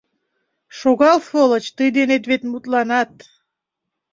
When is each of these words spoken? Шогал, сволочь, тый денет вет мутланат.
Шогал, 0.77 1.17
сволочь, 1.27 1.69
тый 1.77 1.89
денет 1.95 2.23
вет 2.29 2.41
мутланат. 2.51 3.11